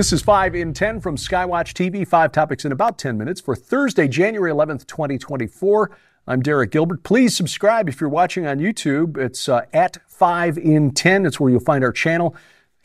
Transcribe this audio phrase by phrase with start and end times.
[0.00, 3.54] This is 5 in 10 from Skywatch TV, five topics in about 10 minutes for
[3.54, 5.90] Thursday, January 11th, 2024.
[6.26, 7.02] I'm Derek Gilbert.
[7.02, 9.18] Please subscribe if you're watching on YouTube.
[9.18, 11.26] It's uh, at 5 in 10.
[11.26, 12.34] It's where you'll find our channel.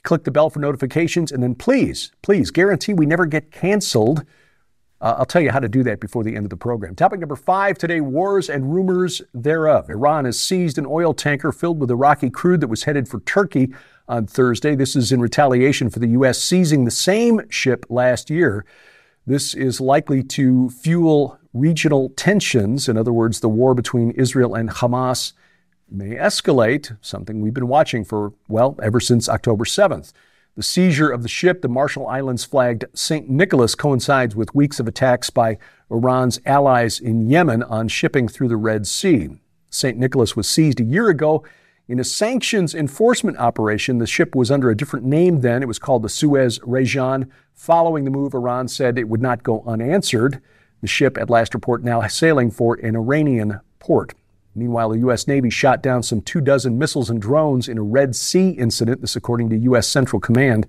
[0.04, 4.26] Click the bell for notifications, and then please, please guarantee we never get canceled.
[5.00, 6.96] Uh, I'll tell you how to do that before the end of the program.
[6.96, 9.90] Topic number five today wars and rumors thereof.
[9.90, 13.74] Iran has seized an oil tanker filled with Iraqi crude that was headed for Turkey
[14.08, 14.76] on Thursday.
[14.76, 16.42] This is in retaliation for the U.S.
[16.42, 18.66] seizing the same ship last year.
[19.26, 22.88] This is likely to fuel regional tensions.
[22.88, 25.34] In other words, the war between Israel and Hamas
[25.90, 30.12] may escalate, something we've been watching for, well, ever since October 7th.
[30.56, 33.30] The seizure of the ship, the Marshall Islands flagged St.
[33.30, 35.58] Nicholas, coincides with weeks of attacks by
[35.92, 39.30] Iran's allies in Yemen on shipping through the Red Sea.
[39.70, 39.98] St.
[39.98, 41.44] Nicholas was seized a year ago
[41.88, 45.62] in a sanctions enforcement operation, the ship was under a different name then.
[45.62, 47.30] It was called the Suez Rajan.
[47.54, 50.42] Following the move, Iran said it would not go unanswered.
[50.82, 54.16] The ship, at last report, now sailing for an Iranian port.
[54.56, 55.28] Meanwhile, the U.S.
[55.28, 59.16] Navy shot down some two dozen missiles and drones in a Red Sea incident, this
[59.16, 59.88] according to U.S.
[59.88, 60.66] Central Command.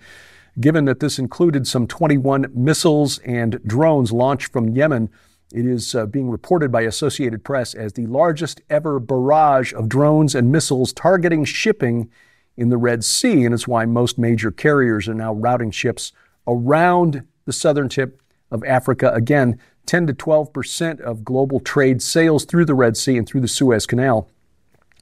[0.61, 5.09] Given that this included some 21 missiles and drones launched from Yemen,
[5.53, 10.35] it is uh, being reported by Associated Press as the largest ever barrage of drones
[10.35, 12.11] and missiles targeting shipping
[12.57, 16.13] in the Red Sea, and it's why most major carriers are now routing ships
[16.47, 19.13] around the southern tip of Africa.
[19.13, 23.43] Again, 10 to 12 percent of global trade sails through the Red Sea and through
[23.43, 24.29] the Suez Canal,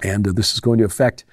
[0.02, 1.24] and uh, this is going to affect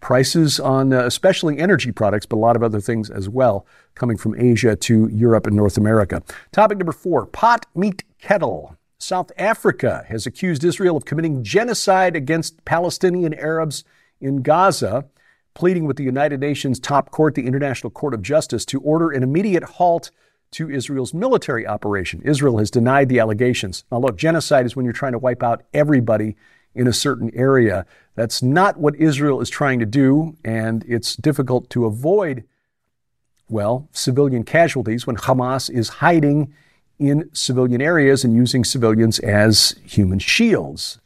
[0.00, 4.16] prices on uh, especially energy products, but a lot of other things as well, coming
[4.16, 6.22] from Asia to Europe and North America.
[6.52, 8.76] Topic number four pot meet kettle.
[8.98, 13.84] South Africa has accused Israel of committing genocide against Palestinian Arabs
[14.20, 15.06] in Gaza,
[15.54, 19.22] pleading with the United Nations top court, the International Court of Justice, to order an
[19.22, 20.10] immediate halt
[20.50, 22.22] to Israel's military operation.
[22.22, 23.84] Israel has denied the allegations.
[23.92, 26.36] Now, look, genocide is when you're trying to wipe out everybody
[26.78, 27.84] in a certain area.
[28.14, 32.44] That's not what Israel is trying to do, and it's difficult to avoid,
[33.48, 36.54] well, civilian casualties when Hamas is hiding
[36.98, 41.00] in civilian areas and using civilians as human shields.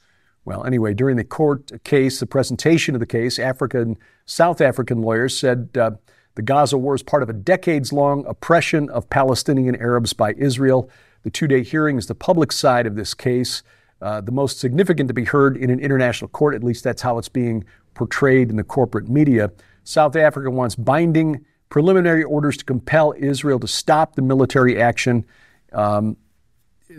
[0.45, 3.97] Well, anyway, during the court case, the presentation of the case, African,
[4.27, 5.93] South African lawyers said uh,
[6.35, 10.91] the Gaza war is part of a decades long oppression of Palestinian Arabs by Israel.
[11.23, 13.63] The two day hearing is the public side of this case,
[14.03, 16.55] uh, the most significant to be heard in an international court.
[16.55, 17.65] At least that's how it's being
[17.95, 19.53] portrayed in the corporate media.
[19.85, 25.25] South Africa wants binding preliminary orders to compel Israel to stop the military action
[25.73, 26.17] um,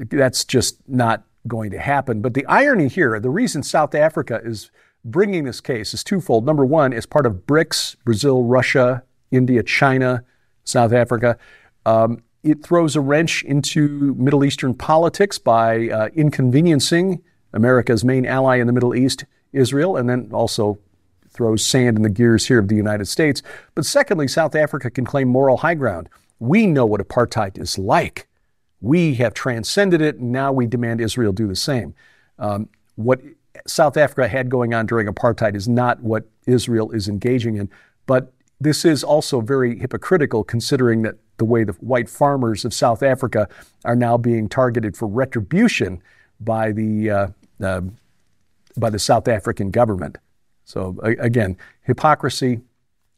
[0.09, 2.21] that's just not going to happen.
[2.21, 4.71] But the irony here, the reason South Africa is
[5.05, 6.45] bringing this case is twofold.
[6.45, 10.23] Number one, as part of BRICS, Brazil, Russia, India, China,
[10.63, 11.37] South Africa,
[11.85, 17.21] um, it throws a wrench into Middle Eastern politics by uh, inconveniencing
[17.53, 20.79] America's main ally in the Middle East, Israel, and then also
[21.29, 23.41] throws sand in the gears here of the United States.
[23.75, 26.09] But secondly, South Africa can claim moral high ground.
[26.39, 28.27] We know what apartheid is like.
[28.81, 31.95] We have transcended it, and now we demand Israel do the same.
[32.37, 33.21] Um, what
[33.65, 37.69] South Africa had going on during apartheid is not what Israel is engaging in.
[38.05, 43.03] But this is also very hypocritical considering that the way the white farmers of South
[43.03, 43.47] Africa
[43.85, 46.01] are now being targeted for retribution
[46.39, 47.27] by the, uh,
[47.61, 47.81] uh,
[48.77, 50.17] by the South African government.
[50.65, 52.61] So, again, hypocrisy,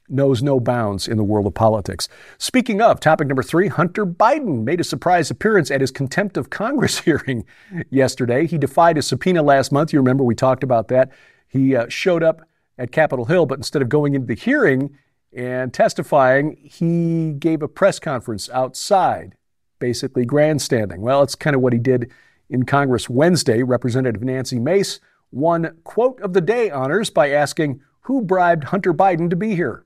[0.08, 2.08] knows no bounds in the world of politics.
[2.38, 6.50] Speaking of, topic number three Hunter Biden made a surprise appearance at his contempt of
[6.50, 7.46] Congress hearing
[7.90, 8.46] yesterday.
[8.46, 9.94] He defied a subpoena last month.
[9.94, 11.12] You remember we talked about that.
[11.48, 12.42] He uh, showed up
[12.78, 14.96] at Capitol Hill, but instead of going into the hearing
[15.36, 19.36] and testifying, he gave a press conference outside,
[19.80, 21.02] basically grandstanding.
[21.02, 22.12] Well, it's kind of what he did
[22.50, 23.62] in Congress Wednesday.
[23.62, 25.00] Representative Nancy Mace
[25.32, 29.86] won quote of the day honors by asking, Who bribed Hunter Biden to be here?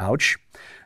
[0.00, 0.38] Ouch.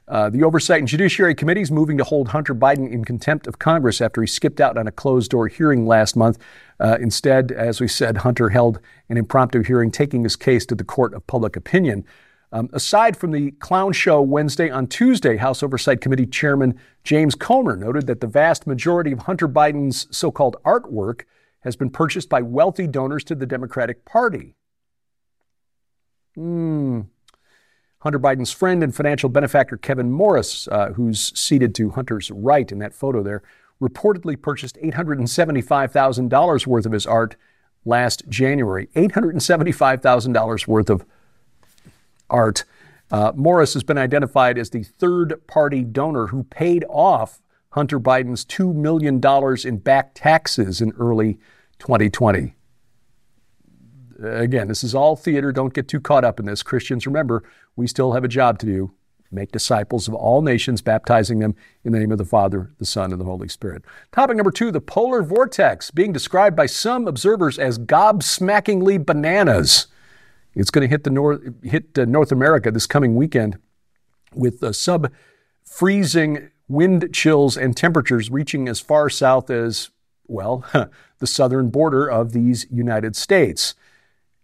[0.09, 3.61] Uh, the Oversight and Judiciary Committee is moving to hold Hunter Biden in contempt of
[3.61, 6.37] Congress after he skipped out on a closed door hearing last month.
[6.81, 10.83] Uh, instead, as we said, Hunter held an impromptu hearing taking his case to the
[10.83, 12.05] court of public opinion.
[12.53, 17.77] Um, aside from the clown show Wednesday, on Tuesday, House Oversight Committee Chairman James Comer
[17.77, 21.23] noted that the vast majority of Hunter Biden's so called artwork
[21.61, 24.57] has been purchased by wealthy donors to the Democratic Party.
[26.35, 27.03] Hmm.
[28.01, 32.79] Hunter Biden's friend and financial benefactor Kevin Morris, uh, who's seated to Hunter's right in
[32.79, 33.43] that photo there,
[33.81, 37.37] reportedly purchased $875,000 worth of his art
[37.85, 38.89] last January.
[38.97, 41.05] $875,000 worth of
[42.31, 42.65] art.
[43.11, 48.45] Uh, Morris has been identified as the third party donor who paid off Hunter Biden's
[48.45, 49.21] $2 million
[49.65, 51.39] in back taxes in early
[51.79, 52.55] 2020.
[54.23, 55.51] Again, this is all theater.
[55.51, 56.63] Don't get too caught up in this.
[56.63, 57.43] Christians, remember,
[57.77, 58.93] we still have a job to do.
[59.33, 61.55] Make disciples of all nations, baptizing them
[61.85, 63.85] in the name of the Father, the Son, and the Holy Spirit.
[64.11, 69.87] Topic number two the polar vortex, being described by some observers as gobsmackingly bananas.
[70.55, 73.59] It's going to hit the North, hit uh, North America this coming weekend
[74.35, 75.11] with uh, sub
[75.65, 79.91] freezing wind chills and temperatures reaching as far south as,
[80.27, 80.65] well,
[81.19, 83.75] the southern border of these United States.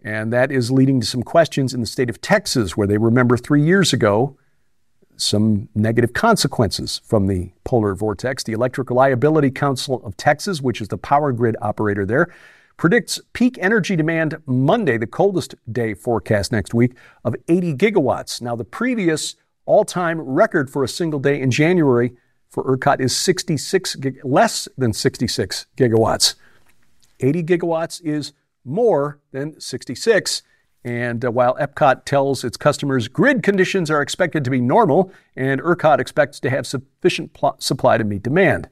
[0.03, 3.37] And that is leading to some questions in the state of Texas, where they remember
[3.37, 4.37] three years ago
[5.17, 8.45] some negative consequences from the polar vortex.
[8.45, 12.29] The Electric Reliability Council of Texas, which is the power grid operator there,
[12.77, 16.93] predicts peak energy demand Monday, the coldest day forecast next week,
[17.25, 18.41] of 80 gigawatts.
[18.41, 22.13] Now, the previous all time record for a single day in January
[22.49, 26.35] for ERCOT is 66, gig- less than 66 gigawatts.
[27.21, 28.33] 80 gigawatts is
[28.65, 30.43] more than 66.
[30.85, 35.61] And uh, while ERCOT tells its customers grid conditions are expected to be normal and
[35.61, 38.69] ERCOT expects to have sufficient pl- supply to meet demand.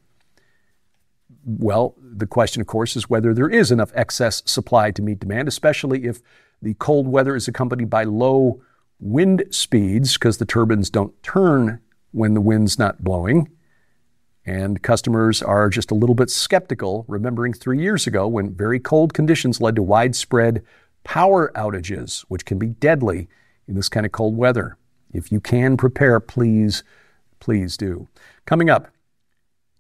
[1.44, 5.48] Well, the question, of course, is whether there is enough excess supply to meet demand,
[5.48, 6.20] especially if
[6.62, 8.62] the cold weather is accompanied by low
[8.98, 11.80] wind speeds, because the turbines don't turn
[12.12, 13.50] when the wind's not blowing.
[14.46, 19.12] And customers are just a little bit skeptical, remembering three years ago when very cold
[19.12, 20.62] conditions led to widespread
[21.02, 23.28] power outages, which can be deadly
[23.66, 24.76] in this kind of cold weather.
[25.12, 26.82] If you can prepare, please,
[27.40, 28.08] please do.
[28.46, 28.88] Coming up,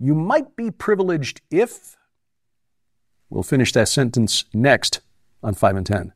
[0.04, 1.96] you might be privileged if.
[3.30, 5.00] We'll finish that sentence next
[5.42, 6.12] on 5 in 10.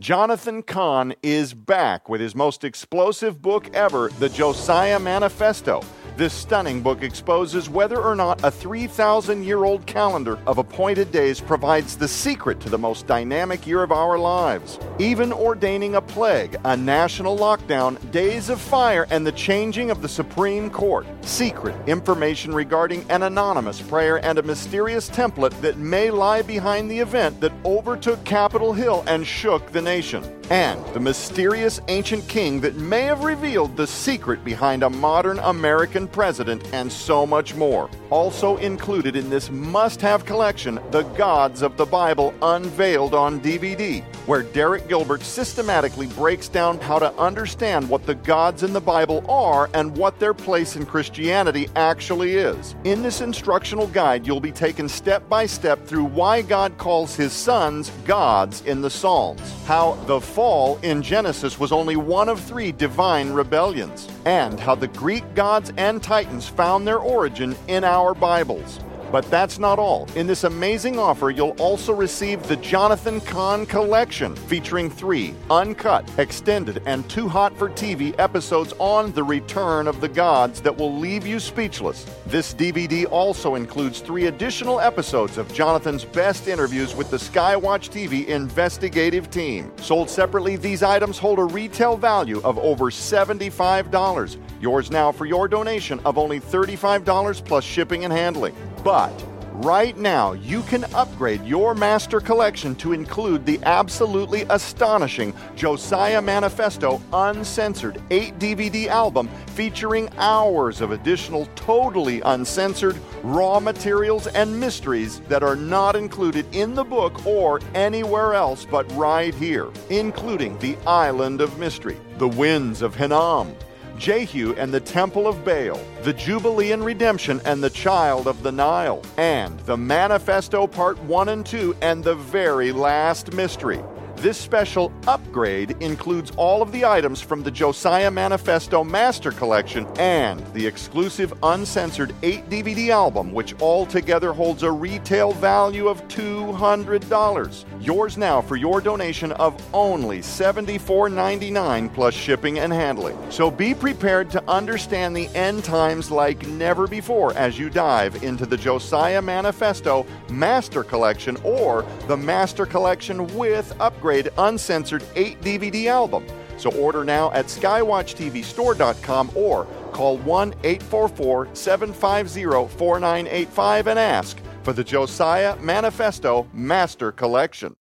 [0.00, 5.82] Jonathan Cahn is back with his most explosive book ever, The Josiah Manifesto.
[6.16, 11.42] This stunning book exposes whether or not a 3,000 year old calendar of appointed days
[11.42, 14.78] provides the secret to the most dynamic year of our lives.
[14.98, 20.08] Even ordaining a plague, a national lockdown, days of fire, and the changing of the
[20.08, 21.06] Supreme Court.
[21.20, 26.98] Secret information regarding an anonymous prayer and a mysterious template that may lie behind the
[26.98, 32.76] event that overtook Capitol Hill and shook the nation and the mysterious ancient king that
[32.76, 37.90] may have revealed the secret behind a modern American president, and so much more.
[38.10, 44.04] Also included in this must have collection, The Gods of the Bible Unveiled on DVD,
[44.26, 49.24] where Derek Gilbert systematically breaks down how to understand what the gods in the Bible
[49.28, 52.74] are and what their place in Christianity actually is.
[52.84, 57.32] In this instructional guide, you'll be taken step by step through why God calls his
[57.32, 62.70] sons gods in the Psalms, how the fall in Genesis was only one of three
[62.70, 68.78] divine rebellions, and how the Greek gods and titans found their origin in our Bibles.
[69.12, 70.08] But that's not all.
[70.16, 76.82] In this amazing offer, you'll also receive the Jonathan Cahn Collection, featuring three uncut, extended,
[76.86, 81.26] and too hot for TV episodes on the return of the gods that will leave
[81.26, 82.04] you speechless.
[82.26, 88.26] This DVD also includes three additional episodes of Jonathan's best interviews with the Skywatch TV
[88.26, 89.72] investigative team.
[89.78, 94.36] Sold separately, these items hold a retail value of over $75.
[94.60, 98.54] Yours now for your donation of only $35 plus shipping and handling.
[98.86, 106.22] But right now, you can upgrade your master collection to include the absolutely astonishing Josiah
[106.22, 115.18] Manifesto Uncensored 8 DVD album featuring hours of additional totally uncensored raw materials and mysteries
[115.22, 120.76] that are not included in the book or anywhere else but right here, including The
[120.86, 123.52] Island of Mystery, The Winds of Hinnom,
[123.98, 128.52] Jehu and the Temple of Baal, the Jubilee and Redemption and the Child of the
[128.52, 133.80] Nile, and the Manifesto Part 1 and 2 and the very last mystery.
[134.16, 140.40] This special upgrade includes all of the items from the Josiah Manifesto Master Collection and
[140.54, 147.64] the exclusive uncensored 8 DVD album, which altogether holds a retail value of $200.
[147.80, 153.18] Yours now for your donation of only $74.99 plus shipping and handling.
[153.30, 158.46] So be prepared to understand the end times like never before as you dive into
[158.46, 166.26] the Josiah Manifesto Master Collection or the Master Collection with upgrade uncensored 8 DVD album.
[166.58, 172.42] So order now at skywatchtvstore.com or call 1 844 750
[172.76, 177.76] 4985 and ask for the Josiah Manifesto Master Collection.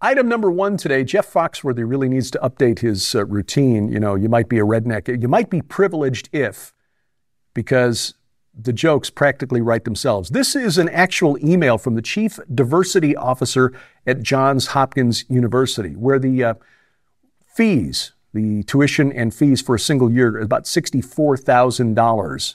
[0.00, 3.88] Item number one today Jeff Foxworthy really needs to update his uh, routine.
[3.88, 6.74] You know, you might be a redneck, you might be privileged if,
[7.54, 8.14] because
[8.58, 10.30] the jokes practically write themselves.
[10.30, 13.72] This is an actual email from the chief diversity officer
[14.06, 16.54] at Johns Hopkins University, where the uh,
[17.46, 22.54] fees, the tuition and fees for a single year, is about $64,000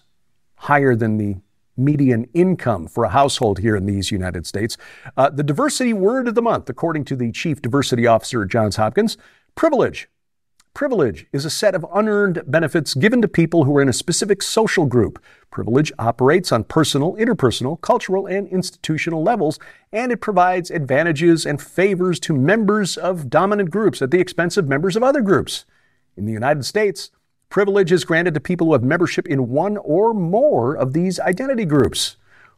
[0.55, 1.37] higher than the
[1.75, 4.77] median income for a household here in these United States.
[5.15, 8.75] Uh, the diversity word of the month, according to the chief diversity officer at Johns
[8.75, 9.17] Hopkins,
[9.55, 10.09] privilege.
[10.77, 14.43] Privilege is a set of unearned benefits given to people who are in a specific
[14.43, 15.17] social group.
[15.49, 19.57] Privilege operates on personal, interpersonal, cultural, and institutional levels,
[19.91, 24.69] and it provides advantages and favors to members of dominant groups at the expense of
[24.69, 25.65] members of other groups.
[26.15, 27.09] In the United States,
[27.49, 31.65] privilege is granted to people who have membership in one or more of these identity
[31.65, 32.17] groups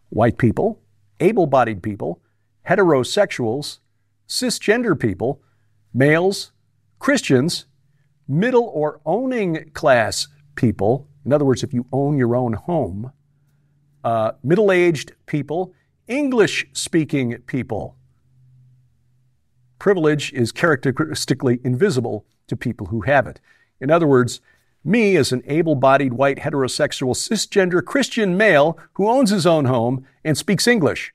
[0.10, 0.82] white people,
[1.22, 2.22] able bodied people,
[2.68, 3.80] heterosexuals,
[4.28, 5.42] cisgender people,
[5.94, 6.52] males,
[7.00, 7.64] Christians,
[8.30, 13.12] middle or owning class people, in other words, if you own your own home,
[14.04, 15.74] uh, middle aged people,
[16.08, 17.98] English speaking people.
[19.80, 23.42] Privilege is characteristically invisible to people who have it.
[23.82, 24.42] In other words,
[24.84, 30.06] me, as an able bodied white heterosexual cisgender Christian male who owns his own home
[30.24, 31.14] and speaks English.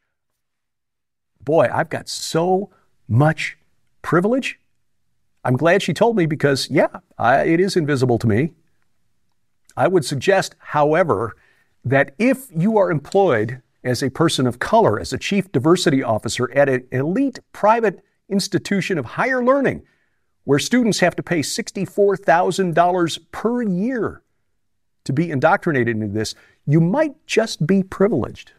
[1.40, 2.70] Boy, I've got so
[3.08, 3.56] much
[4.02, 4.58] privilege.
[5.44, 8.52] I'm glad she told me because, yeah, I, it is invisible to me.
[9.76, 11.36] I would suggest, however,
[11.84, 16.50] that if you are employed as a person of color, as a chief diversity officer
[16.52, 19.82] at an elite private institution of higher learning,
[20.44, 24.22] where students have to pay $64,000 per year
[25.04, 26.34] to be indoctrinated into this,
[26.66, 28.52] you might just be privileged.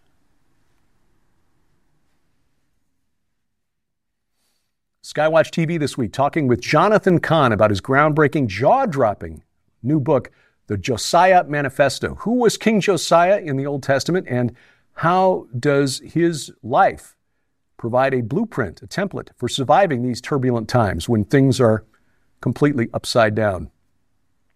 [5.05, 9.43] Skywatch TV this week talking with Jonathan Cahn about his groundbreaking, jaw dropping
[9.83, 10.31] new book,
[10.65, 12.15] The Josiah Manifesto.
[12.21, 14.55] Who was King Josiah in the Old Testament, and
[14.93, 17.15] how does his life
[17.77, 21.85] provide a blueprint, a template for surviving these turbulent times when things are
[22.41, 23.69] completely upside down?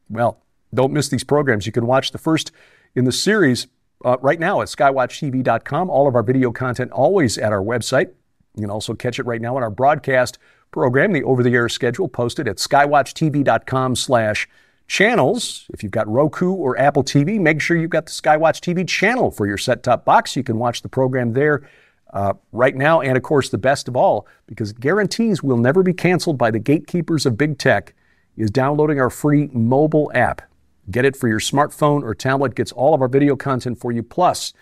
[0.10, 0.42] Well,
[0.74, 1.68] don't miss these programs.
[1.68, 2.52] You can watch the first
[2.96, 3.68] in the series
[4.04, 5.92] uh, right now at skywatchtv.com.
[5.92, 8.14] All of our video content always at our website.
[8.60, 10.38] You can also catch it right now on our broadcast
[10.72, 14.48] program, the over-the-air schedule posted at skywatchtv.com slash
[14.88, 15.66] channels.
[15.74, 19.32] If you've got Roku or Apple TV, make sure you've got the Skywatch TV channel
[19.32, 20.36] for your set-top box.
[20.36, 21.70] You can watch the program there
[22.12, 23.02] uh, right now.
[23.02, 26.60] And of course, the best of all, because guarantees we'll never be canceled by the
[26.60, 27.94] gatekeepers of big tech,
[28.36, 30.42] is downloading our free mobile app.
[30.90, 34.02] Get it for your smartphone or tablet, gets all of our video content for you.
[34.02, 34.54] Plus,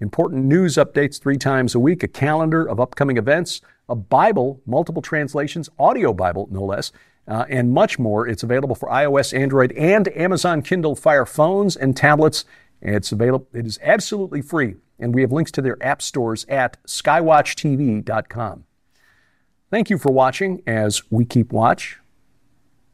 [0.00, 5.02] important news updates three times a week, a calendar of upcoming events, a Bible, multiple
[5.02, 6.92] translations, audio Bible, no less,
[7.28, 8.26] uh, and much more.
[8.26, 12.44] It's available for iOS, Android, and Amazon Kindle Fire phones and tablets.
[12.80, 13.46] It's available.
[13.52, 18.64] It is absolutely free, and we have links to their app stores at skywatchtv.com.
[19.70, 21.98] Thank you for watching as we keep watch.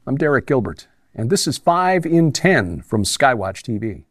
[0.06, 4.04] I'm Derek Gilbert, and this is 5 in 10 from Skywatch TV.